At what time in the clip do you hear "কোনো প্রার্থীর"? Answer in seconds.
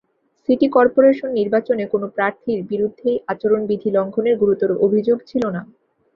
1.87-2.59